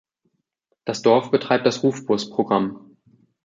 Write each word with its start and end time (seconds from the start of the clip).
Das 0.83 1.03
Dorf 1.03 1.29
betreibt 1.29 1.67
das 1.67 1.83
„Rufbus“-Programm. 1.83 2.97